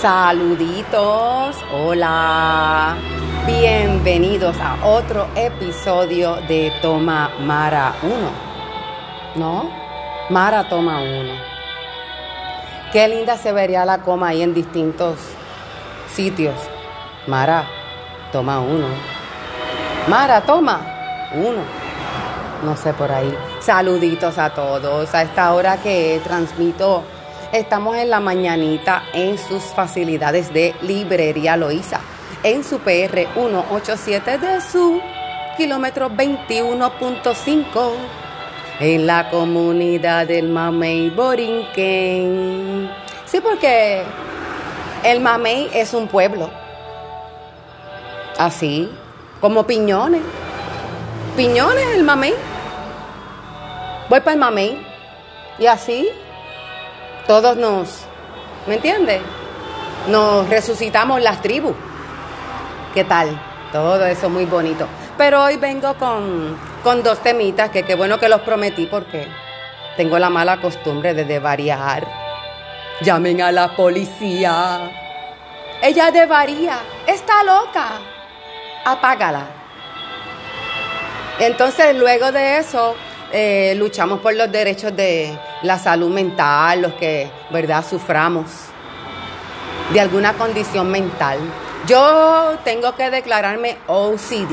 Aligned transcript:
Saluditos, 0.00 1.56
hola. 1.74 2.96
Bienvenidos 3.46 4.56
a 4.58 4.86
otro 4.86 5.26
episodio 5.34 6.36
de 6.48 6.72
Toma 6.80 7.30
Mara 7.40 7.92
1. 8.02 8.14
¿No? 9.34 9.70
Mara 10.30 10.66
Toma 10.70 11.02
1. 11.02 11.32
Qué 12.94 13.08
linda 13.08 13.36
se 13.36 13.52
vería 13.52 13.84
la 13.84 13.98
coma 13.98 14.28
ahí 14.28 14.40
en 14.40 14.54
distintos 14.54 15.18
sitios. 16.10 16.54
Mara, 17.26 17.66
toma 18.32 18.58
uno. 18.58 18.86
Mara, 20.08 20.40
toma 20.40 20.80
uno. 21.34 21.60
No 22.64 22.74
sé 22.74 22.94
por 22.94 23.12
ahí. 23.12 23.36
Saluditos 23.60 24.38
a 24.38 24.48
todos. 24.48 25.14
A 25.14 25.20
esta 25.20 25.52
hora 25.52 25.76
que 25.76 26.22
transmito 26.24 27.04
Estamos 27.52 27.96
en 27.96 28.10
la 28.10 28.20
mañanita 28.20 29.02
en 29.12 29.36
sus 29.36 29.64
facilidades 29.64 30.52
de 30.54 30.72
Librería 30.82 31.56
Loíza, 31.56 31.98
en 32.44 32.62
su 32.62 32.78
PR 32.78 33.26
187 33.34 34.38
de 34.38 34.60
su 34.60 35.00
kilómetro 35.56 36.08
21.5, 36.10 37.92
en 38.78 39.04
la 39.04 39.28
comunidad 39.30 40.28
del 40.28 40.48
Mamey 40.48 41.10
Borinquen. 41.10 42.88
Sí, 43.26 43.40
porque 43.40 44.04
el 45.02 45.18
Mamey 45.18 45.70
es 45.74 45.92
un 45.92 46.06
pueblo, 46.06 46.50
así 48.38 48.88
como 49.40 49.66
Piñones. 49.66 50.22
Piñones, 51.36 51.96
el 51.96 52.04
Mamey. 52.04 52.34
Voy 54.08 54.20
para 54.20 54.34
el 54.34 54.38
Mamey. 54.38 54.86
Y 55.58 55.66
así 55.66 56.08
todos 57.26 57.56
nos, 57.56 58.00
¿me 58.66 58.74
entiendes? 58.76 59.20
Nos 60.08 60.48
resucitamos 60.48 61.20
las 61.20 61.42
tribus. 61.42 61.74
¿Qué 62.94 63.04
tal? 63.04 63.40
Todo 63.72 64.04
eso 64.06 64.28
muy 64.28 64.46
bonito. 64.46 64.86
Pero 65.16 65.44
hoy 65.44 65.56
vengo 65.56 65.94
con, 65.94 66.56
con 66.82 67.02
dos 67.02 67.20
temitas 67.20 67.70
que 67.70 67.82
qué 67.84 67.94
bueno 67.94 68.18
que 68.18 68.28
los 68.28 68.40
prometí 68.40 68.86
porque 68.86 69.28
tengo 69.96 70.18
la 70.18 70.30
mala 70.30 70.60
costumbre 70.60 71.14
de 71.14 71.38
variar. 71.38 72.06
Llamen 73.00 73.42
a 73.42 73.52
la 73.52 73.76
policía. 73.76 74.90
Ella 75.82 76.10
devaría. 76.10 76.78
Está 77.06 77.42
loca. 77.44 78.00
Apágala. 78.84 79.46
Entonces, 81.38 81.96
luego 81.96 82.32
de 82.32 82.58
eso, 82.58 82.94
eh, 83.32 83.74
luchamos 83.76 84.20
por 84.20 84.34
los 84.34 84.50
derechos 84.50 84.94
de 84.96 85.36
la 85.62 85.78
salud 85.78 86.10
mental, 86.10 86.82
los 86.82 86.94
que, 86.94 87.30
¿verdad?, 87.50 87.84
suframos 87.88 88.46
de 89.92 90.00
alguna 90.00 90.34
condición 90.34 90.90
mental. 90.90 91.38
Yo 91.86 92.58
tengo 92.64 92.94
que 92.94 93.10
declararme 93.10 93.76
OCD, 93.86 94.50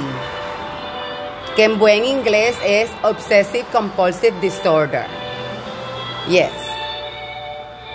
que 1.56 1.64
en 1.64 1.78
buen 1.78 2.06
inglés 2.06 2.56
es 2.64 2.90
Obsessive 3.04 3.66
Compulsive 3.72 4.40
Disorder. 4.40 5.06
Yes. 6.30 6.52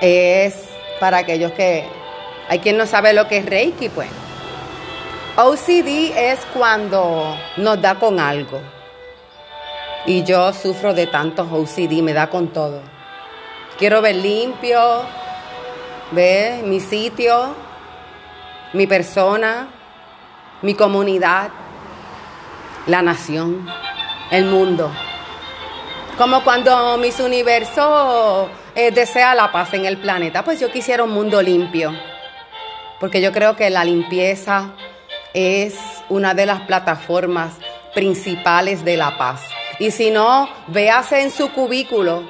Es 0.01 0.69
para 1.01 1.19
aquellos 1.19 1.53
que 1.53 1.87
hay 2.49 2.59
quien 2.59 2.77
no 2.77 2.87
sabe 2.87 3.13
lo 3.13 3.29
que 3.29 3.39
es 3.39 3.47
Reiki, 3.47 3.89
pues. 3.89 4.09
OCD 5.37 6.13
es 6.15 6.41
cuando 6.53 7.37
nos 7.57 7.81
da 7.81 7.95
con 7.95 8.21
algo. 8.21 8.61
Y 10.05 10.25
yo 10.25 10.53
sufro 10.53 10.95
de 10.95 11.07
tantos 11.07 11.49
OCD, 11.51 12.03
me 12.03 12.13
da 12.13 12.29
con 12.29 12.49
todo. 12.49 12.81
Quiero 13.79 14.03
ver 14.03 14.17
limpio, 14.17 15.03
ver 16.11 16.63
mi 16.65 16.81
sitio, 16.81 17.55
mi 18.73 18.87
persona, 18.87 19.69
mi 20.63 20.75
comunidad, 20.75 21.51
la 22.87 23.03
nación, 23.03 23.67
el 24.31 24.45
mundo. 24.47 24.91
Como 26.19 26.43
cuando 26.45 26.99
mis 26.99 27.21
universo 27.21 28.49
eh, 28.75 28.91
desea 28.91 29.35
la 29.35 29.53
paz 29.53 29.73
en 29.75 29.85
el 29.85 29.99
planeta, 29.99 30.45
pues 30.45 30.61
yo 30.61 30.71
quisiera 30.71 31.05
un 31.05 31.11
mundo 31.11 31.41
limpio. 31.43 31.93
Porque 33.01 33.21
yo 33.21 33.33
creo 33.33 33.57
que 33.57 33.71
la 33.71 33.85
limpieza 33.85 34.71
es 35.35 35.77
una 36.09 36.35
de 36.35 36.47
las 36.47 36.63
plataformas 36.63 37.55
principales 37.95 38.85
de 38.85 38.97
la 38.97 39.17
paz. 39.17 39.43
Y 39.79 39.91
si 39.91 40.11
no, 40.11 40.49
véase 40.69 41.23
en 41.23 41.31
su 41.31 41.53
cubículo 41.53 42.25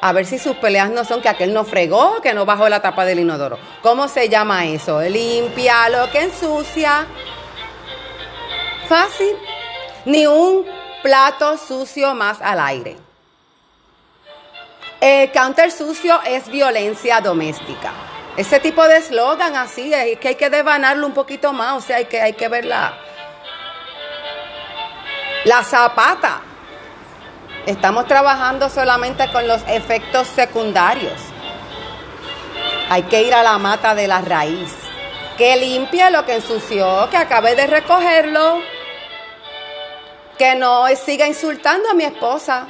a 0.00 0.12
ver 0.12 0.26
si 0.26 0.38
sus 0.38 0.56
peleas 0.56 0.90
no 0.90 1.04
son 1.04 1.20
que 1.20 1.28
aquel 1.28 1.52
no 1.52 1.64
fregó, 1.64 2.20
que 2.20 2.32
no 2.32 2.46
bajó 2.46 2.68
la 2.68 2.80
tapa 2.80 3.04
del 3.04 3.20
inodoro. 3.20 3.58
¿Cómo 3.82 4.08
se 4.08 4.28
llama 4.28 4.64
eso? 4.66 5.00
Limpia 5.00 5.88
lo 5.88 6.10
que 6.10 6.22
ensucia. 6.22 7.06
Fácil. 8.88 9.36
Ni 10.04 10.26
un 10.26 10.64
plato 11.02 11.58
sucio 11.58 12.14
más 12.14 12.40
al 12.40 12.60
aire. 12.60 12.96
El 15.00 15.30
counter 15.32 15.70
sucio 15.70 16.20
es 16.24 16.48
violencia 16.48 17.20
doméstica. 17.20 17.92
Ese 18.36 18.60
tipo 18.60 18.86
de 18.86 18.98
eslogan 18.98 19.56
así, 19.56 19.92
es 19.92 20.18
que 20.18 20.28
hay 20.28 20.34
que 20.36 20.48
devanarlo 20.48 21.06
un 21.06 21.12
poquito 21.12 21.52
más, 21.52 21.76
o 21.76 21.80
sea, 21.80 21.96
hay 21.96 22.04
que, 22.04 22.20
hay 22.20 22.34
que 22.34 22.48
ver 22.48 22.64
la, 22.64 22.96
la 25.44 25.64
zapata. 25.64 26.42
Estamos 27.68 28.06
trabajando 28.06 28.70
solamente 28.70 29.30
con 29.30 29.46
los 29.46 29.60
efectos 29.68 30.26
secundarios. 30.26 31.20
Hay 32.88 33.02
que 33.02 33.24
ir 33.24 33.34
a 33.34 33.42
la 33.42 33.58
mata 33.58 33.94
de 33.94 34.08
la 34.08 34.22
raíz. 34.22 34.74
Que 35.36 35.54
limpie 35.54 36.10
lo 36.10 36.24
que 36.24 36.36
ensució, 36.36 37.10
que 37.10 37.18
acabe 37.18 37.54
de 37.56 37.66
recogerlo. 37.66 38.62
Que 40.38 40.54
no 40.54 40.86
siga 40.96 41.26
insultando 41.26 41.90
a 41.90 41.94
mi 41.94 42.04
esposa. 42.04 42.66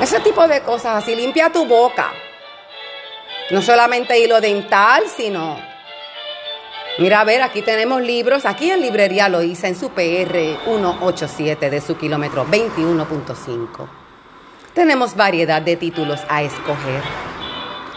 Ese 0.00 0.20
tipo 0.20 0.46
de 0.46 0.62
cosas 0.62 1.02
así. 1.02 1.16
Limpia 1.16 1.50
tu 1.50 1.64
boca. 1.66 2.12
No 3.50 3.60
solamente 3.60 4.16
hilo 4.20 4.40
dental, 4.40 5.02
sino 5.08 5.69
Mira, 7.00 7.22
a 7.22 7.24
ver, 7.24 7.40
aquí 7.40 7.62
tenemos 7.62 8.02
libros. 8.02 8.44
Aquí 8.44 8.70
en 8.70 8.82
Librería 8.82 9.30
lo 9.30 9.40
hice 9.40 9.68
en 9.68 9.74
su 9.74 9.88
PR 9.88 10.58
187 10.66 11.70
de 11.70 11.80
su 11.80 11.96
kilómetro 11.96 12.44
21.5. 12.44 13.88
Tenemos 14.74 15.16
variedad 15.16 15.62
de 15.62 15.76
títulos 15.76 16.20
a 16.28 16.42
escoger. 16.42 17.00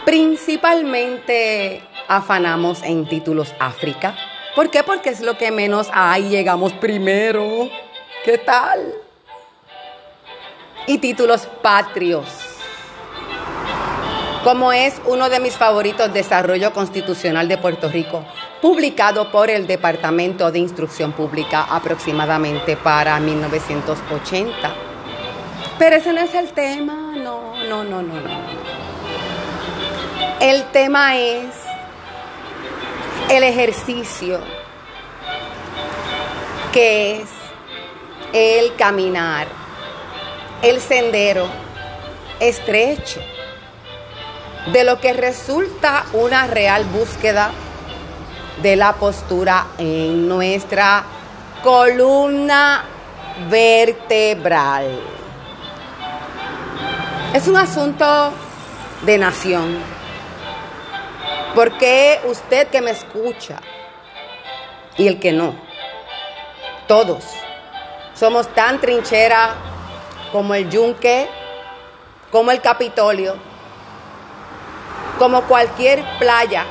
Principalmente 0.06 1.82
afanamos 2.08 2.82
en 2.82 3.06
títulos 3.06 3.54
África. 3.58 4.16
¿Por 4.54 4.70
qué? 4.70 4.82
Porque 4.82 5.10
es 5.10 5.20
lo 5.20 5.36
que 5.36 5.50
menos 5.50 5.90
hay. 5.92 6.30
Llegamos 6.30 6.72
primero. 6.72 7.68
¿Qué 8.24 8.38
tal? 8.38 8.94
Y 10.86 10.96
títulos 10.96 11.46
patrios 11.60 12.54
como 14.44 14.72
es 14.74 15.00
uno 15.06 15.30
de 15.30 15.40
mis 15.40 15.56
favoritos, 15.56 16.12
Desarrollo 16.12 16.74
Constitucional 16.74 17.48
de 17.48 17.56
Puerto 17.56 17.88
Rico, 17.88 18.26
publicado 18.64 19.30
por 19.30 19.50
el 19.50 19.66
Departamento 19.66 20.50
de 20.50 20.58
Instrucción 20.58 21.12
Pública 21.12 21.66
aproximadamente 21.68 22.78
para 22.78 23.20
1980. 23.20 24.74
Pero 25.78 25.96
ese 25.96 26.14
no 26.14 26.22
es 26.22 26.32
el 26.32 26.48
tema, 26.54 26.94
no, 27.14 27.62
no, 27.68 27.84
no, 27.84 28.00
no, 28.00 28.14
no. 28.22 28.30
El 30.40 30.64
tema 30.72 31.14
es 31.14 31.50
el 33.28 33.42
ejercicio, 33.42 34.40
que 36.72 37.20
es 37.20 37.28
el 38.32 38.74
caminar, 38.76 39.46
el 40.62 40.80
sendero 40.80 41.48
estrecho, 42.40 43.20
de 44.72 44.84
lo 44.84 45.00
que 45.00 45.12
resulta 45.12 46.06
una 46.14 46.46
real 46.46 46.84
búsqueda 46.84 47.50
de 48.62 48.76
la 48.76 48.92
postura 48.94 49.66
en 49.78 50.28
nuestra 50.28 51.04
columna 51.62 52.84
vertebral. 53.50 55.00
Es 57.32 57.48
un 57.48 57.56
asunto 57.56 58.32
de 59.02 59.18
nación. 59.18 59.78
Porque 61.54 62.20
usted 62.26 62.68
que 62.68 62.80
me 62.80 62.90
escucha 62.90 63.60
y 64.96 65.06
el 65.06 65.20
que 65.20 65.32
no, 65.32 65.54
todos 66.88 67.24
somos 68.14 68.48
tan 68.54 68.80
trinchera 68.80 69.54
como 70.32 70.54
el 70.54 70.68
yunque, 70.68 71.28
como 72.32 72.50
el 72.50 72.60
Capitolio, 72.60 73.36
como 75.18 75.42
cualquier 75.42 76.04
playa 76.18 76.64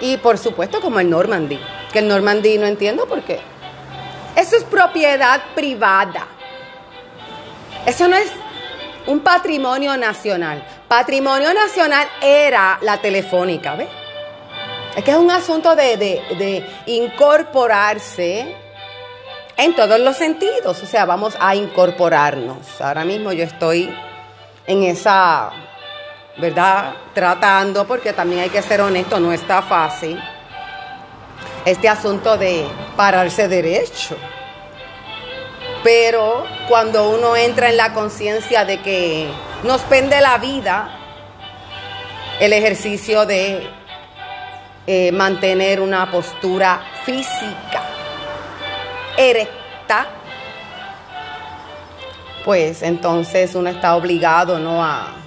y 0.00 0.16
por 0.18 0.38
supuesto 0.38 0.80
como 0.80 1.00
el 1.00 1.08
Normandy, 1.08 1.58
que 1.92 2.00
el 2.00 2.08
Normandy 2.08 2.58
no 2.58 2.66
entiendo 2.66 3.06
por 3.06 3.22
qué. 3.22 3.40
Eso 4.36 4.56
es 4.56 4.64
propiedad 4.64 5.40
privada. 5.54 6.26
Eso 7.86 8.06
no 8.08 8.16
es 8.16 8.30
un 9.06 9.20
patrimonio 9.20 9.96
nacional. 9.96 10.66
Patrimonio 10.88 11.54
nacional 11.54 12.06
era 12.20 12.78
la 12.82 13.00
telefónica, 13.00 13.76
¿ves? 13.76 13.88
Es 14.96 15.04
que 15.04 15.10
es 15.10 15.16
un 15.16 15.30
asunto 15.30 15.76
de, 15.76 15.96
de 15.96 16.66
incorporarse 16.86 18.56
en 19.56 19.74
todos 19.74 19.98
los 20.00 20.16
sentidos, 20.16 20.82
o 20.82 20.86
sea, 20.86 21.04
vamos 21.06 21.34
a 21.40 21.54
incorporarnos. 21.54 22.80
Ahora 22.80 23.04
mismo 23.04 23.32
yo 23.32 23.44
estoy 23.44 23.94
en 24.66 24.82
esa, 24.82 25.50
¿verdad? 26.38 26.94
Tratando, 27.14 27.86
porque 27.86 28.12
también 28.12 28.42
hay 28.42 28.50
que 28.50 28.62
ser 28.62 28.80
honesto, 28.80 29.18
no 29.20 29.32
está 29.32 29.62
fácil, 29.62 30.20
este 31.64 31.88
asunto 31.88 32.36
de 32.36 32.66
pararse 32.96 33.48
derecho. 33.48 34.16
Pero 35.82 36.46
cuando 36.68 37.10
uno 37.10 37.36
entra 37.36 37.70
en 37.70 37.76
la 37.76 37.92
conciencia 37.92 38.64
de 38.64 38.80
que 38.80 39.28
nos 39.62 39.80
pende 39.82 40.20
la 40.20 40.38
vida, 40.38 40.90
el 42.40 42.52
ejercicio 42.52 43.24
de 43.24 43.68
eh, 44.86 45.12
mantener 45.12 45.80
una 45.80 46.10
postura 46.10 46.80
física 47.04 47.82
erecta, 49.16 50.06
pues 52.44 52.82
entonces 52.82 53.54
uno 53.54 53.70
está 53.70 53.96
obligado 53.96 54.58
¿no? 54.58 54.84
a, 54.84 55.06
a 55.06 55.25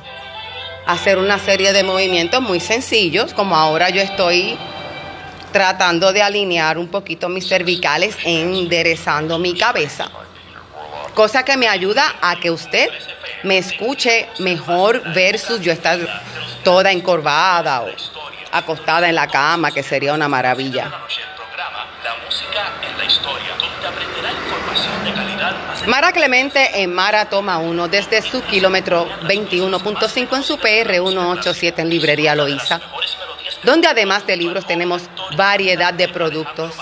hacer 0.91 1.17
una 1.17 1.39
serie 1.39 1.73
de 1.73 1.83
movimientos 1.83 2.41
muy 2.41 2.59
sencillos, 2.59 3.33
como 3.33 3.55
ahora 3.55 3.89
yo 3.89 4.01
estoy 4.01 4.57
tratando 5.51 6.13
de 6.13 6.21
alinear 6.21 6.77
un 6.77 6.87
poquito 6.87 7.29
mis 7.29 7.47
cervicales, 7.47 8.15
enderezando 8.23 9.39
mi 9.39 9.57
cabeza 9.57 10.09
cosa 11.19 11.43
que 11.43 11.57
me 11.57 11.67
ayuda 11.67 12.15
a 12.21 12.39
que 12.39 12.49
usted 12.49 12.87
me 13.43 13.57
escuche 13.57 14.29
mejor 14.39 15.01
versus 15.13 15.59
yo 15.59 15.73
estar 15.73 15.99
toda 16.63 16.93
encorvada 16.93 17.81
o 17.81 17.89
acostada 18.53 19.09
en 19.09 19.15
la 19.15 19.27
cama, 19.27 19.69
que 19.71 19.83
sería 19.83 20.13
una 20.13 20.29
maravilla. 20.29 20.89
Mara 25.89 26.11
Clemente 26.11 26.83
en 26.83 26.93
Mara 26.93 27.31
Toma 27.31 27.57
1 27.57 27.87
desde 27.87 28.21
su 28.21 28.43
kilómetro 28.43 29.09
21.5 29.23 30.35
en 30.35 30.43
su 30.43 30.59
PR 30.59 30.93
187 30.93 31.81
en 31.81 31.89
Librería 31.89 32.35
Loíza, 32.35 32.79
donde 33.63 33.87
además 33.87 34.27
de 34.27 34.37
libros 34.37 34.67
tenemos 34.67 35.01
variedad 35.35 35.91
de 35.91 36.07
productos 36.07 36.75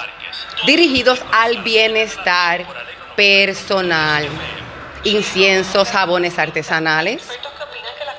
dirigidos 0.65 1.21
al 1.31 1.63
bienestar 1.63 2.65
personal, 3.15 4.27
inciensos, 5.05 5.89
jabones 5.89 6.37
artesanales, 6.37 7.29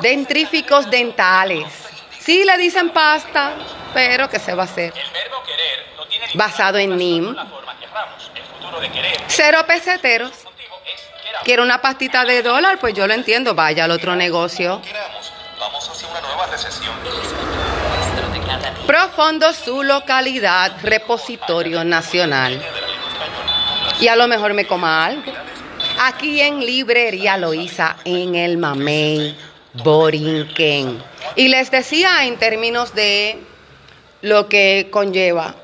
dentríficos 0.00 0.90
dentales. 0.90 1.67
Sí 2.19 2.46
le 2.46 2.56
dicen 2.56 2.88
pasta, 2.94 3.52
pero 3.93 4.31
¿qué 4.31 4.38
se 4.38 4.55
va 4.55 4.62
a 4.62 4.64
hacer? 4.64 4.94
Basado 6.32 6.79
en 6.79 6.96
NIM. 6.96 7.37
Cero 9.26 9.58
peseteros. 9.67 10.48
Quiero 11.44 11.62
una 11.62 11.81
pastita 11.81 12.25
de 12.25 12.43
dólar, 12.43 12.79
pues 12.79 12.94
yo 12.94 13.06
lo 13.06 13.14
entiendo, 13.14 13.55
vaya 13.55 13.85
al 13.85 13.90
otro 13.90 14.17
negocio. 14.17 14.82
Profundo 18.87 19.52
su 19.52 19.82
localidad, 19.82 20.73
repositorio 20.82 21.85
nacional 21.85 22.62
y 24.00 24.08
a 24.08 24.17
lo 24.17 24.29
mejor 24.29 24.55
me 24.55 24.67
coma 24.67 25.06
algo. 25.06 25.32
Aquí 26.00 26.40
en 26.40 26.61
Librería 26.61 27.37
Loíza, 27.37 27.96
en 28.05 28.35
el 28.35 28.56
Mamey, 28.56 29.37
Borinquen. 29.75 31.02
Y 31.37 31.49
les 31.49 31.70
decía 31.70 32.25
en 32.25 32.37
términos 32.37 32.94
de 32.94 33.38
lo 34.23 34.49
que 34.49 34.88
conlleva. 34.90 35.55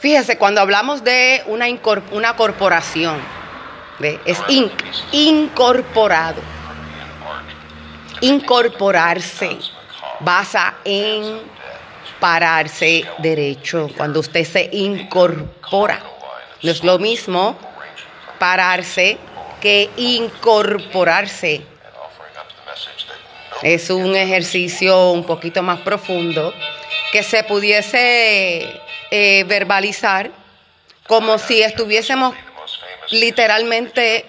Fíjese, 0.00 0.38
cuando 0.38 0.60
hablamos 0.60 1.04
de 1.04 1.42
una, 1.46 1.66
una 2.12 2.36
corporación, 2.36 3.20
es 4.00 4.38
incorporado. 5.12 6.40
Incorporarse 8.20 9.58
basa 10.20 10.74
en 10.84 11.40
pararse 12.18 13.04
derecho. 13.18 13.88
Cuando 13.96 14.20
usted 14.20 14.44
se 14.44 14.68
incorpora 14.72 16.02
no 16.62 16.72
es 16.72 16.82
lo 16.82 16.98
mismo 16.98 17.56
pararse 18.38 19.16
que 19.60 19.90
incorporarse. 19.96 21.62
Es 23.62 23.90
un 23.90 24.14
ejercicio 24.16 25.10
un 25.10 25.24
poquito 25.24 25.62
más 25.62 25.80
profundo 25.80 26.52
que 27.12 27.22
se 27.22 27.44
pudiese 27.44 28.80
eh, 29.10 29.44
verbalizar 29.44 30.30
como 31.06 31.38
si 31.38 31.62
estuviésemos 31.62 32.34
literalmente 33.10 34.24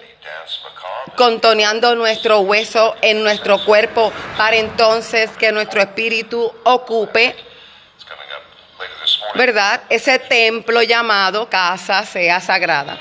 contoneando 1.15 1.95
nuestro 1.95 2.39
hueso 2.41 2.95
en 3.01 3.23
nuestro 3.23 3.63
cuerpo 3.65 4.13
para 4.37 4.55
entonces 4.55 5.29
que 5.31 5.51
nuestro 5.51 5.81
espíritu 5.81 6.53
ocupe 6.63 7.35
¿verdad? 9.35 9.81
Ese 9.89 10.19
templo 10.19 10.81
llamado 10.81 11.49
casa 11.49 12.05
sea 12.05 12.39
sagrada, 12.39 12.97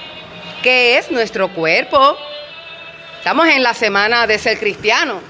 que 0.62 0.98
es 0.98 1.10
nuestro 1.10 1.48
cuerpo. 1.48 2.16
Estamos 3.18 3.48
en 3.48 3.62
la 3.62 3.74
semana 3.74 4.26
de 4.26 4.38
ser 4.38 4.58
cristiano. 4.58 5.20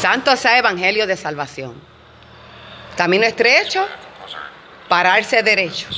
Santo 0.00 0.36
sea 0.36 0.58
Evangelio 0.58 1.06
de 1.06 1.16
Salvación. 1.16 1.80
Camino 2.96 3.24
estrecho, 3.24 3.86
pararse 4.88 5.42
derecho. 5.42 5.88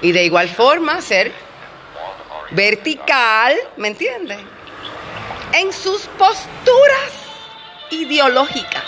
Y 0.00 0.12
de 0.12 0.24
igual 0.24 0.48
forma 0.48 1.00
ser 1.00 1.32
vertical, 2.50 3.54
¿me 3.76 3.88
entiende? 3.88 4.38
En 5.52 5.72
sus 5.72 6.06
posturas 6.06 7.12
ideológicas. 7.90 8.84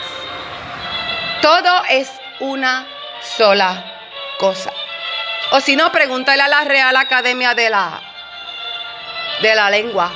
Todo 1.43 1.83
es 1.89 2.11
una 2.41 2.87
sola 3.23 3.85
cosa. 4.39 4.73
O 5.53 5.61
si 5.61 5.75
no, 5.75 5.91
pregúntale 5.91 6.43
a 6.43 6.49
la 6.49 6.65
Real 6.65 6.97
Academia 6.97 7.55
de 7.55 7.71
la, 7.71 8.01
de 9.43 9.55
la 9.55 9.71
Lengua. 9.71 10.11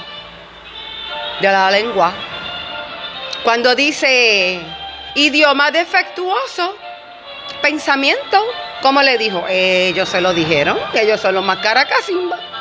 De 1.41 1.50
la 1.50 1.70
lengua. 1.70 2.12
Cuando 3.43 3.75
dice 3.75 4.61
idioma 5.14 5.70
defectuoso, 5.70 6.77
pensamiento, 7.60 8.43
¿cómo 8.81 9.03
le 9.03 9.19
dijo? 9.19 9.44
Ellos 9.48 10.08
se 10.08 10.20
lo 10.20 10.32
dijeron, 10.32 10.79
ellos 10.94 11.20
son 11.20 11.34
los 11.34 11.44
más 11.44 11.58
caracasimba. 11.58 12.54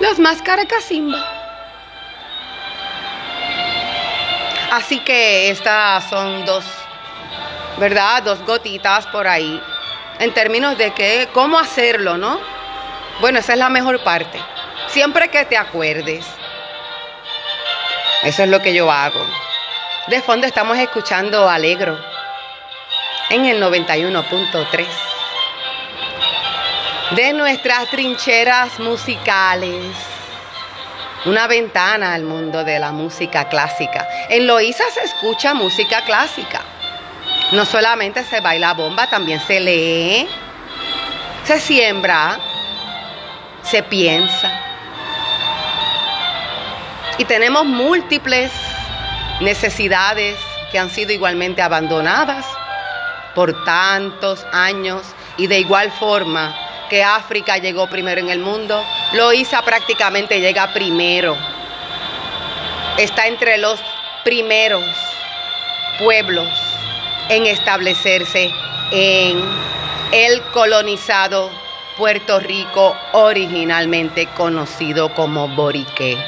Los 0.00 0.18
más 0.18 0.42
caracasimba. 0.42 1.24
Así 4.70 5.00
que 5.00 5.50
estas 5.50 6.08
son 6.08 6.46
dos 6.46 6.64
¿verdad? 7.78 8.22
Dos 8.22 8.40
gotitas 8.44 9.06
por 9.08 9.26
ahí. 9.26 9.60
En 10.18 10.32
términos 10.32 10.78
de 10.78 10.92
que, 10.92 11.28
cómo 11.32 11.58
hacerlo, 11.58 12.16
¿no? 12.16 12.40
Bueno, 13.20 13.38
esa 13.38 13.54
es 13.54 13.58
la 13.58 13.68
mejor 13.68 14.02
parte. 14.02 14.40
Siempre 14.88 15.28
que 15.28 15.44
te 15.44 15.56
acuerdes. 15.56 16.24
Eso 18.22 18.42
es 18.44 18.48
lo 18.48 18.60
que 18.60 18.74
yo 18.74 18.90
hago. 18.90 19.26
De 20.08 20.20
fondo 20.20 20.46
estamos 20.46 20.78
escuchando 20.78 21.48
Alegro 21.48 21.98
en 23.30 23.46
el 23.46 23.60
91.3. 23.62 25.11
De 27.16 27.34
nuestras 27.34 27.90
trincheras 27.90 28.80
musicales. 28.80 29.94
Una 31.26 31.46
ventana 31.46 32.14
al 32.14 32.22
mundo 32.22 32.64
de 32.64 32.78
la 32.78 32.90
música 32.90 33.50
clásica. 33.50 34.08
En 34.30 34.46
Loíza 34.46 34.84
se 34.94 35.02
escucha 35.02 35.52
música 35.52 36.02
clásica. 36.06 36.62
No 37.52 37.66
solamente 37.66 38.24
se 38.24 38.40
baila 38.40 38.72
bomba, 38.72 39.08
también 39.08 39.40
se 39.46 39.60
lee, 39.60 40.26
se 41.44 41.60
siembra, 41.60 42.38
se 43.62 43.82
piensa. 43.82 44.50
Y 47.18 47.26
tenemos 47.26 47.66
múltiples 47.66 48.50
necesidades 49.42 50.38
que 50.70 50.78
han 50.78 50.88
sido 50.88 51.12
igualmente 51.12 51.60
abandonadas 51.60 52.46
por 53.34 53.66
tantos 53.66 54.46
años 54.50 55.02
y 55.36 55.46
de 55.46 55.58
igual 55.58 55.92
forma 55.92 56.61
que 56.92 57.02
África 57.02 57.56
llegó 57.56 57.86
primero 57.86 58.20
en 58.20 58.28
el 58.28 58.38
mundo, 58.38 58.84
Loíza 59.14 59.62
prácticamente 59.62 60.42
llega 60.42 60.74
primero. 60.74 61.34
Está 62.98 63.28
entre 63.28 63.56
los 63.56 63.80
primeros 64.24 64.84
pueblos 65.98 66.46
en 67.30 67.46
establecerse 67.46 68.52
en 68.90 69.42
el 70.12 70.42
colonizado 70.52 71.50
Puerto 71.96 72.38
Rico, 72.40 72.94
originalmente 73.12 74.26
conocido 74.26 75.14
como 75.14 75.48
Borique. 75.48 76.22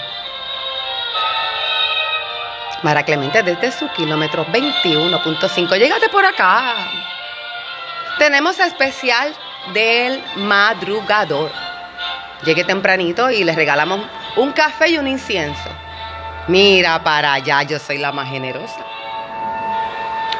Mara 2.82 3.02
Clemente 3.02 3.42
desde 3.42 3.70
su 3.70 3.86
kilómetro 3.90 4.46
21.5. 4.46 5.76
Llégate 5.76 6.08
por 6.08 6.24
acá. 6.24 6.90
Tenemos 8.18 8.58
especial 8.60 9.36
del 9.72 10.22
madrugador. 10.36 11.50
Llegué 12.44 12.64
tempranito 12.64 13.30
y 13.30 13.44
les 13.44 13.56
regalamos 13.56 14.00
un 14.36 14.52
café 14.52 14.90
y 14.90 14.98
un 14.98 15.06
incienso. 15.06 15.70
Mira 16.48 17.02
para 17.02 17.34
allá, 17.34 17.62
yo 17.62 17.78
soy 17.78 17.98
la 17.98 18.12
más 18.12 18.28
generosa. 18.28 18.84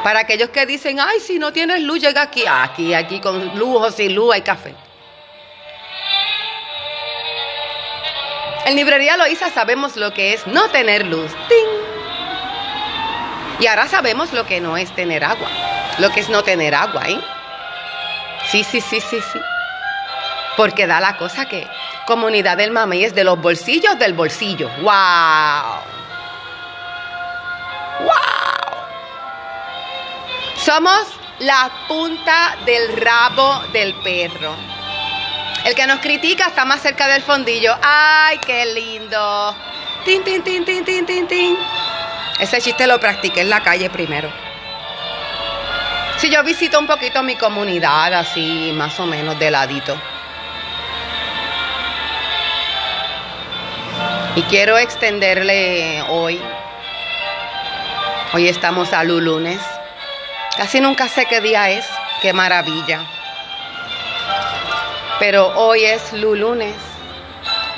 Para 0.02 0.20
aquellos 0.20 0.50
que 0.50 0.66
dicen, 0.66 1.00
ay, 1.00 1.18
si 1.20 1.38
no 1.38 1.50
tienes 1.52 1.80
luz, 1.80 2.00
llega 2.00 2.20
aquí. 2.20 2.44
Aquí, 2.46 2.92
aquí, 2.92 3.20
con 3.20 3.58
luz 3.58 3.80
o 3.80 3.90
sin 3.90 4.14
luz 4.14 4.34
hay 4.34 4.42
café. 4.42 4.74
En 8.66 8.76
librería 8.76 9.16
Loíza 9.16 9.50
sabemos 9.50 9.96
lo 9.96 10.12
que 10.12 10.34
es 10.34 10.46
no 10.46 10.68
tener 10.68 11.06
luz. 11.06 11.30
¡Ting! 11.48 11.84
Y 13.60 13.66
ahora 13.66 13.88
sabemos 13.88 14.32
lo 14.32 14.46
que 14.46 14.60
no 14.60 14.76
es 14.76 14.94
tener 14.94 15.24
agua. 15.24 15.48
Lo 15.98 16.10
que 16.10 16.20
es 16.20 16.28
no 16.28 16.42
tener 16.42 16.74
agua, 16.74 17.02
¿eh? 17.08 17.18
Sí, 18.54 18.62
sí, 18.62 18.80
sí, 18.80 19.00
sí, 19.00 19.20
sí. 19.32 19.40
Porque 20.56 20.86
da 20.86 21.00
la 21.00 21.16
cosa 21.16 21.46
que 21.46 21.66
comunidad 22.06 22.56
del 22.56 22.70
mamey 22.70 23.02
es 23.02 23.12
de 23.12 23.24
los 23.24 23.40
bolsillos 23.40 23.98
del 23.98 24.14
bolsillo. 24.14 24.68
¡Wow! 24.80 25.80
¡Wow! 27.98 28.14
Somos 30.54 31.08
la 31.40 31.68
punta 31.88 32.56
del 32.64 32.96
rabo 32.96 33.60
del 33.72 33.92
perro. 34.04 34.54
El 35.64 35.74
que 35.74 35.88
nos 35.88 35.98
critica 35.98 36.46
está 36.46 36.64
más 36.64 36.80
cerca 36.80 37.08
del 37.08 37.22
fondillo. 37.22 37.76
¡Ay, 37.82 38.38
qué 38.38 38.66
lindo! 38.66 39.56
¡Tin, 40.04 40.22
tin, 40.22 40.44
tin, 40.44 40.64
tin, 40.64 40.84
tin, 40.84 41.04
tin, 41.04 41.26
tin! 41.26 41.58
Ese 42.38 42.60
chiste 42.60 42.86
lo 42.86 43.00
practiqué 43.00 43.40
en 43.40 43.50
la 43.50 43.64
calle 43.64 43.90
primero. 43.90 44.43
Si 46.24 46.30
yo 46.30 46.42
visito 46.42 46.78
un 46.78 46.86
poquito 46.86 47.22
mi 47.22 47.36
comunidad, 47.36 48.14
así 48.14 48.72
más 48.74 48.98
o 48.98 49.04
menos 49.04 49.38
de 49.38 49.50
ladito. 49.50 49.94
Y 54.34 54.42
quiero 54.44 54.78
extenderle 54.78 56.02
hoy. 56.08 56.40
Hoy 58.32 58.48
estamos 58.48 58.94
a 58.94 59.04
lunes. 59.04 59.60
Casi 60.56 60.80
nunca 60.80 61.08
sé 61.08 61.26
qué 61.26 61.42
día 61.42 61.68
es. 61.68 61.84
Qué 62.22 62.32
maravilla. 62.32 63.02
Pero 65.18 65.48
hoy 65.58 65.84
es 65.84 66.10
lunes. 66.14 66.74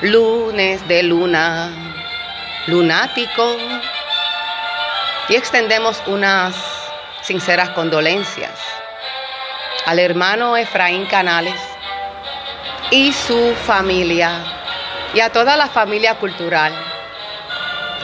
Lunes 0.03 0.87
de 0.87 1.03
luna. 1.03 1.73
Lunático 2.69 3.57
y 5.29 5.35
extendemos 5.35 6.01
unas 6.07 6.76
sinceras 7.27 7.71
condolencias. 7.71 8.53
Al 9.85 9.99
hermano 9.99 10.57
Efraín 10.57 11.07
Canales 11.07 11.61
y 12.91 13.13
su 13.13 13.55
familia 13.67 14.45
y 15.13 15.21
a 15.21 15.31
toda 15.31 15.57
la 15.57 15.67
familia 15.69 16.15
cultural 16.17 16.73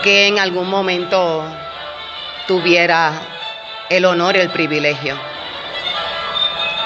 que 0.02 0.26
en 0.26 0.40
algún 0.40 0.68
momento 0.68 1.44
tuviera 2.48 3.12
el 3.88 4.04
honor 4.04 4.36
y 4.36 4.40
el 4.40 4.50
privilegio 4.50 5.16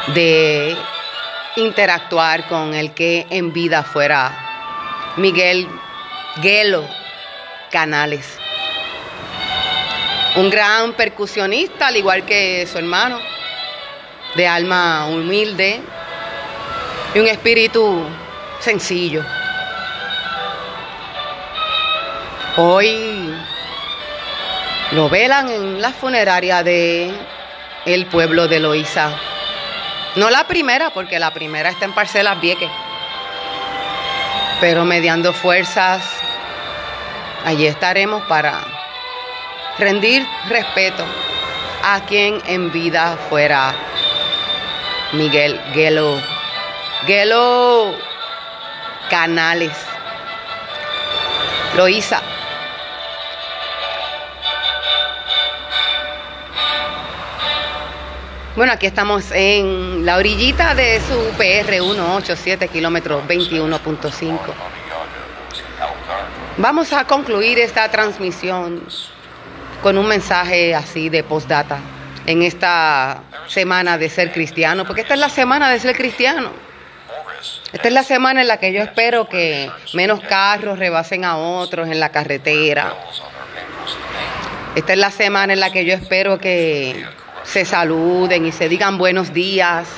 de 0.08 0.76
interactuar 1.56 2.46
con 2.48 2.74
el 2.74 2.92
que 2.92 3.26
en 3.30 3.54
vida 3.54 3.82
fuera 3.82 5.14
Miguel 5.16 5.66
Gelo 6.42 6.86
Canales 7.70 8.38
un 10.36 10.50
gran 10.50 10.92
percusionista, 10.92 11.88
al 11.88 11.96
igual 11.96 12.24
que 12.24 12.66
su 12.70 12.76
hermano, 12.76 13.18
de 14.34 14.46
alma 14.46 15.06
humilde 15.06 15.80
y 17.14 17.18
un 17.18 17.26
espíritu 17.26 18.04
sencillo. 18.60 19.24
Hoy 22.58 23.34
lo 24.92 25.08
velan 25.08 25.48
en 25.48 25.80
la 25.80 25.92
funeraria 25.92 26.62
de 26.62 27.12
el 27.86 28.06
pueblo 28.06 28.46
de 28.46 28.60
Loíza. 28.60 29.10
No 30.16 30.28
la 30.30 30.46
primera, 30.46 30.90
porque 30.90 31.18
la 31.18 31.32
primera 31.32 31.70
está 31.70 31.86
en 31.86 31.92
Parcelas 31.92 32.40
Vieques. 32.40 32.70
Pero 34.60 34.84
mediando 34.84 35.32
fuerzas, 35.32 36.02
allí 37.44 37.66
estaremos 37.66 38.22
para 38.22 38.75
rendir 39.78 40.26
respeto 40.48 41.04
a 41.82 42.00
quien 42.06 42.40
en 42.46 42.72
vida 42.72 43.18
fuera 43.28 43.74
Miguel 45.12 45.60
Gelo. 45.72 46.18
Gelo 47.06 47.94
Canales. 49.10 49.76
Loíza. 51.76 52.22
Bueno, 58.56 58.72
aquí 58.72 58.86
estamos 58.86 59.30
en 59.32 60.06
la 60.06 60.16
orillita 60.16 60.74
de 60.74 60.98
su 61.00 61.36
PR 61.36 61.74
187 61.74 62.68
kilómetros 62.68 63.22
21.5. 63.28 64.38
Vamos 66.56 66.94
a 66.94 67.04
concluir 67.04 67.58
esta 67.58 67.90
transmisión 67.90 68.82
con 69.82 69.98
un 69.98 70.06
mensaje 70.06 70.74
así 70.74 71.08
de 71.08 71.22
postdata 71.22 71.78
en 72.26 72.42
esta 72.42 73.22
semana 73.46 73.98
de 73.98 74.10
ser 74.10 74.32
cristiano, 74.32 74.84
porque 74.84 75.02
esta 75.02 75.14
es 75.14 75.20
la 75.20 75.28
semana 75.28 75.70
de 75.70 75.78
ser 75.78 75.96
cristiano. 75.96 76.50
Esta 77.72 77.88
es 77.88 77.94
la 77.94 78.02
semana 78.02 78.40
en 78.40 78.48
la 78.48 78.58
que 78.58 78.72
yo 78.72 78.82
espero 78.82 79.28
que 79.28 79.70
menos 79.94 80.20
carros 80.20 80.78
rebasen 80.78 81.24
a 81.24 81.36
otros 81.36 81.88
en 81.88 82.00
la 82.00 82.10
carretera. 82.10 82.94
Esta 84.74 84.92
es 84.92 84.98
la 84.98 85.10
semana 85.10 85.52
en 85.52 85.60
la 85.60 85.70
que 85.70 85.84
yo 85.84 85.94
espero 85.94 86.38
que 86.38 87.04
se 87.44 87.64
saluden 87.64 88.46
y 88.46 88.52
se 88.52 88.68
digan 88.68 88.98
buenos 88.98 89.32
días. 89.32 89.88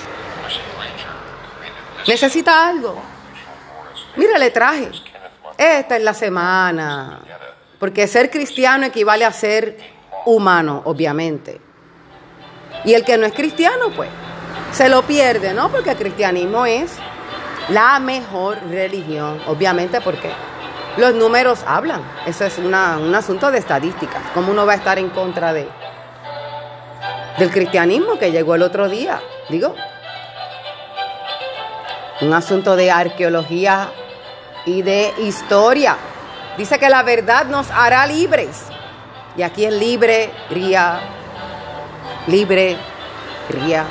¿Necesita 2.06 2.68
algo? 2.68 3.02
Mira, 4.16 4.38
le 4.38 4.50
traje. 4.50 4.90
Esta 5.56 5.97
es 5.97 6.02
la 6.02 6.14
semana 6.14 7.20
porque 7.78 8.06
ser 8.06 8.30
cristiano 8.30 8.87
equivale 8.87 9.25
a 9.25 9.32
ser 9.32 9.78
humano, 10.26 10.82
obviamente. 10.85 11.61
Y 12.85 12.94
el 12.94 13.04
que 13.04 13.16
no 13.16 13.26
es 13.26 13.32
cristiano, 13.32 13.90
pues, 13.94 14.11
se 14.73 14.88
lo 14.88 15.02
pierde, 15.02 15.54
¿no? 15.54 15.70
Porque 15.70 15.90
el 15.90 15.97
cristianismo 15.97 16.66
es 16.66 16.92
la 17.68 17.99
mejor 17.99 18.58
religión, 18.68 19.40
obviamente 19.47 20.00
porque 20.00 20.30
los 20.97 21.14
números 21.14 21.61
hablan. 21.66 22.02
Eso 22.26 22.44
es 22.44 22.58
un 22.58 22.75
asunto 22.75 23.50
de 23.50 23.58
estadísticas. 23.58 24.23
¿Cómo 24.35 24.50
uno 24.50 24.66
va 24.66 24.73
a 24.73 24.76
estar 24.76 24.99
en 24.99 25.11
contra 25.11 25.52
de 25.52 25.68
del 27.38 27.52
cristianismo 27.52 28.18
que 28.18 28.32
llegó 28.32 28.56
el 28.56 28.62
otro 28.62 28.88
día? 28.88 29.20
Digo, 29.49 29.75
un 32.20 32.32
asunto 32.32 32.75
de 32.75 32.90
arqueología 32.90 33.90
y 34.66 34.82
de 34.82 35.12
historia. 35.18 35.97
Dice 36.58 36.78
que 36.78 36.90
la 36.90 37.02
verdad 37.02 37.46
nos 37.46 37.70
hará 37.70 38.06
libres. 38.06 38.64
Y 39.36 39.42
aquí 39.42 39.64
es 39.64 39.72
libre, 39.72 40.30
ría, 40.50 41.00
libre, 42.26 42.76
ría. 43.48 43.86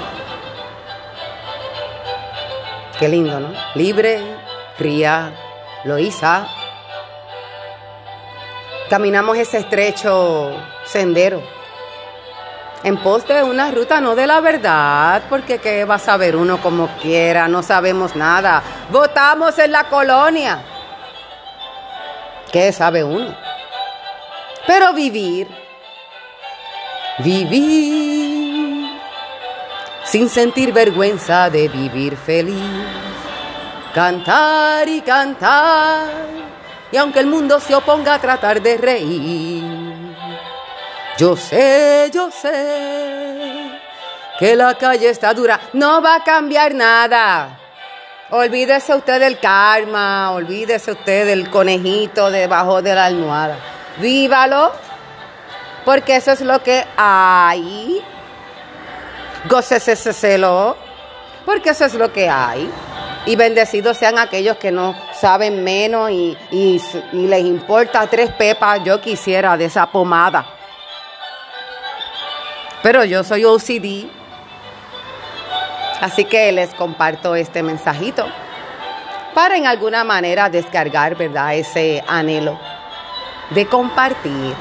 Qué 3.00 3.08
lindo, 3.08 3.40
¿no? 3.40 3.54
Libre, 3.74 4.20
ría, 4.78 5.34
Loíza. 5.86 6.48
Caminamos 8.90 9.38
ese 9.38 9.60
estrecho 9.60 10.52
sendero 10.86 11.42
en 12.84 12.98
pos 12.98 13.28
de 13.28 13.44
una 13.44 13.72
ruta 13.72 14.00
no 14.00 14.16
de 14.16 14.28
la 14.28 14.40
verdad, 14.40 15.24
porque 15.30 15.58
qué 15.58 15.84
va 15.86 15.96
a 15.96 16.00
saber 16.00 16.36
uno 16.36 16.58
como 16.62 16.88
quiera, 17.02 17.48
no 17.48 17.64
sabemos 17.64 18.16
nada. 18.16 18.62
Votamos 18.92 19.58
en 19.60 19.72
la 19.72 19.86
colonia. 19.86 20.60
¿Qué 22.52 22.72
sabe 22.72 23.04
uno? 23.04 23.36
Pero 24.66 24.94
vivir, 24.94 25.48
vivir, 27.20 28.90
sin 30.06 30.30
sentir 30.30 30.72
vergüenza 30.74 31.50
de 31.50 31.68
vivir 31.68 32.18
feliz, 32.18 32.86
cantar 33.94 34.88
y 34.88 35.02
cantar, 35.02 36.08
y 36.92 36.98
aunque 36.98 37.20
el 37.20 37.28
mundo 37.28 37.60
se 37.60 37.76
oponga 37.76 38.16
a 38.16 38.20
tratar 38.20 38.62
de 38.62 38.78
reír, 38.78 40.16
yo 41.18 41.36
sé, 41.36 42.10
yo 42.14 42.30
sé 42.32 43.72
que 44.40 44.56
la 44.56 44.76
calle 44.76 45.10
está 45.10 45.34
dura, 45.34 45.60
no 45.74 46.02
va 46.02 46.16
a 46.16 46.24
cambiar 46.24 46.74
nada. 46.74 47.67
Olvídese 48.30 48.94
usted 48.94 49.22
del 49.22 49.40
karma, 49.40 50.32
olvídese 50.32 50.92
usted 50.92 51.28
del 51.28 51.50
conejito 51.50 52.30
debajo 52.30 52.82
de 52.82 52.94
la 52.94 53.06
almohada. 53.06 53.58
Vívalo, 54.00 54.74
Porque 55.86 56.18
eso 56.18 56.32
es 56.34 56.42
lo 56.42 56.62
que 56.62 56.84
hay. 56.98 58.04
Góceselo. 59.50 60.76
Porque 61.46 61.70
eso 61.70 61.86
es 61.86 61.94
lo 61.94 62.12
que 62.12 62.30
hay. 62.30 62.70
Y 63.26 63.38
bendecidos 63.38 63.96
sean 63.98 64.18
aquellos 64.18 64.58
que 64.58 64.72
no 64.72 64.94
saben 65.14 65.64
menos 65.64 66.12
y, 66.12 66.38
y 66.52 67.28
les 67.28 67.46
importa 67.46 68.06
tres 68.08 68.34
pepas. 68.34 68.84
Yo 68.84 69.00
quisiera 69.00 69.56
de 69.56 69.66
esa 69.66 69.90
pomada. 69.90 70.46
Pero 72.84 73.06
yo 73.06 73.24
soy 73.24 73.46
OCD. 73.46 74.17
Así 76.02 76.26
que 76.26 76.52
les 76.52 76.74
comparto 76.76 77.36
este 77.36 77.64
mensajito 77.64 78.26
para 79.34 79.58
en 79.58 79.66
alguna 79.68 80.04
manera 80.04 80.50
descargar, 80.50 81.16
¿verdad? 81.16 81.56
Ese 81.56 82.04
anhelo 82.08 82.60
de 83.50 83.66
compartir 83.68 84.54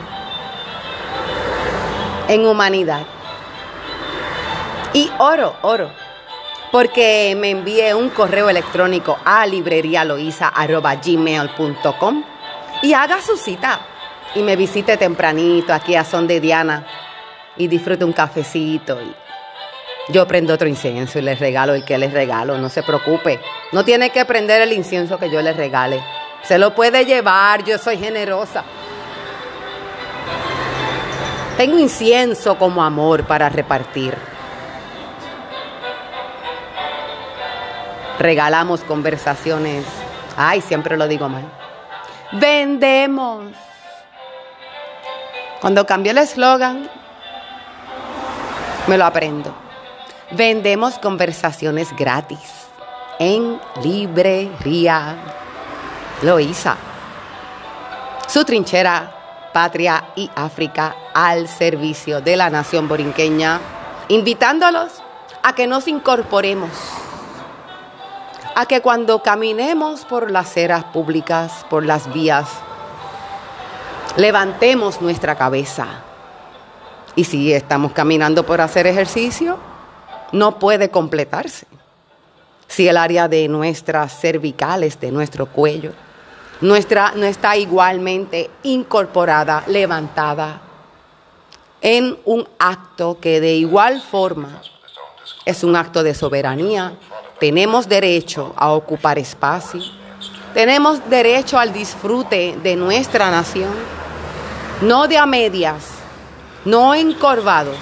en 2.29 2.47
humanidad. 2.47 3.03
Y 4.93 5.11
oro, 5.19 5.57
oro, 5.63 5.91
porque 6.73 7.37
me 7.39 7.51
envié 7.51 7.95
un 7.95 8.09
correo 8.11 8.49
electrónico 8.49 9.19
a 9.25 9.47
librerialoisa.gmail.com 9.47 12.25
y 12.83 12.93
haga 12.93 13.21
su 13.21 13.37
cita 13.37 13.81
y 14.35 14.43
me 14.43 14.57
visite 14.57 14.97
tempranito 14.97 15.73
aquí 15.73 15.95
a 15.95 16.03
Son 16.05 16.27
de 16.27 16.41
Diana 16.41 16.85
y 17.57 17.69
disfrute 17.69 18.05
un 18.05 18.13
cafecito 18.13 19.01
y 19.01 19.15
yo 20.09 20.27
prendo 20.27 20.55
otro 20.55 20.69
incienso 20.69 21.19
y 21.19 21.23
les 21.23 21.41
regalo 21.41 21.75
el 21.75 21.85
que 21.85 21.99
les 21.99 22.13
regalo, 22.13 22.59
no 22.59 22.69
se 22.69 22.83
preocupe. 22.83 23.41
No 23.73 23.85
tiene 23.85 24.11
que 24.11 24.25
prender 24.25 24.63
el 24.63 24.73
incienso 24.73 25.19
que 25.19 25.31
yo 25.31 25.43
les 25.43 25.57
regale. 25.57 26.03
Se 26.43 26.59
lo 26.59 26.75
puede 26.75 27.05
llevar, 27.05 27.65
yo 27.65 27.77
soy 27.77 27.99
generosa. 27.99 28.63
Tengo 31.57 31.79
incienso 31.79 32.57
como 32.57 32.85
amor 32.85 33.25
para 33.25 33.49
repartir. 33.49 34.15
Regalamos 38.19 38.83
conversaciones. 38.83 39.85
Ay, 40.37 40.61
siempre 40.61 40.97
lo 40.97 41.09
digo 41.09 41.29
mal. 41.29 41.45
Vendemos. 42.33 43.47
Cuando 45.61 45.85
cambié 45.85 46.13
el 46.13 46.19
eslogan, 46.19 46.89
me 48.87 48.97
lo 48.97 49.05
aprendo. 49.05 49.66
Vendemos 50.33 50.99
conversaciones 50.99 51.95
gratis 51.97 52.41
en 53.21 53.61
Librería 53.81 55.15
Loíza. 56.23 56.77
Su 58.27 58.45
trinchera, 58.45 59.51
patria 59.53 60.09
y 60.17 60.29
África 60.35 60.97
al 61.15 61.47
servicio 61.47 62.21
de 62.21 62.37
la 62.37 62.51
nación 62.51 62.89
borinqueña, 62.89 63.61
invitándolos 64.09 65.01
a 65.45 65.55
que 65.55 65.69
nos 65.69 65.87
incorporemos, 65.87 66.71
a 68.57 68.67
que 68.67 68.81
cuando 68.83 69.23
caminemos 69.23 70.05
por 70.05 70.33
las 70.33 70.53
ceras 70.53 70.83
públicas, 70.87 71.65
por 71.71 71.87
las 71.87 72.13
vías, 72.13 72.49
levantemos 74.17 75.01
nuestra 75.01 75.37
cabeza. 75.37 75.87
Y 77.15 77.23
si 77.23 77.53
estamos 77.53 77.93
caminando 77.93 78.45
por 78.45 78.61
hacer 78.61 78.89
ejercicio, 78.89 79.76
no 80.33 80.59
puede 80.59 80.91
completarse 80.91 81.67
si 82.69 82.89
el 82.89 82.97
área 82.97 83.29
de 83.29 83.49
nuestras 83.49 84.19
cervicales, 84.21 84.99
de 85.01 85.13
nuestro 85.13 85.47
cuello, 85.47 85.93
nuestra, 86.61 87.13
no 87.15 87.25
está 87.25 87.57
igualmente 87.57 88.51
incorporada, 88.63 89.63
levantada 89.67 90.61
en 91.81 92.19
un 92.25 92.49
acto 92.59 93.19
que 93.21 93.41
de 93.41 93.55
igual 93.55 94.01
forma 94.01 94.61
es 95.45 95.63
un 95.63 95.77
acto 95.77 96.03
de 96.03 96.15
soberanía. 96.15 96.95
Tenemos 97.39 97.89
derecho 97.89 98.55
a 98.57 98.73
ocupar 98.73 99.19
espacio, 99.19 99.83
tenemos 100.55 101.09
derecho 101.09 101.59
al 101.59 101.73
disfrute 101.73 102.59
de 102.63 102.75
nuestra 102.75 103.31
nación, 103.31 103.75
no 104.81 105.07
de 105.07 105.19
a 105.19 105.27
medias, 105.27 105.85
no 106.65 106.95
encorvados, 106.95 107.79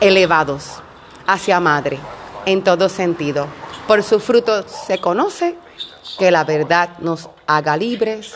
elevados 0.00 0.82
hacia 1.28 1.60
madre, 1.60 2.00
en 2.46 2.64
todo 2.64 2.88
sentido. 2.88 3.46
Por 3.86 4.02
su 4.02 4.18
fruto 4.18 4.64
se 4.66 4.98
conoce 4.98 5.56
que 6.18 6.32
la 6.32 6.42
verdad 6.42 6.90
nos 6.98 7.28
haga 7.46 7.76
libres. 7.76 8.34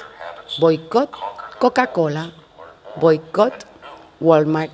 Boicot 0.61 1.11
Coca-Cola, 1.59 2.31
boicot 2.97 3.67
Walmart, 4.21 4.73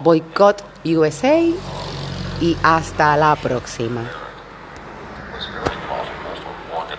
boicot 0.00 0.62
USA 0.84 1.40
y 2.40 2.56
hasta 2.62 3.16
la 3.16 3.34
próxima. 3.36 4.21